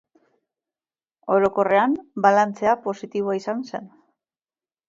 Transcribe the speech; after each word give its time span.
Orokorrean, 1.33 1.93
balantzea 2.27 2.75
positiboa 2.87 3.39
izan 3.43 3.63
zen. 3.69 3.91